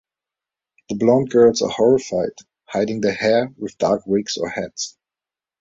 [0.89, 2.33] The blonde girls are horrified;
[2.65, 4.97] hiding their hair with dark wigs or hats.